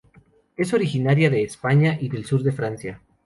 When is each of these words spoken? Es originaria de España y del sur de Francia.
Es 0.57 0.73
originaria 0.73 1.29
de 1.29 1.43
España 1.43 1.95
y 2.01 2.09
del 2.09 2.25
sur 2.25 2.41
de 2.41 2.51
Francia. 2.51 3.03